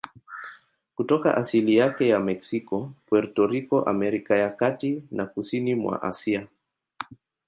[0.95, 6.47] Kutoka asili yake ya Meksiko, Puerto Rico, Amerika ya Kati na kusini mwa Asia.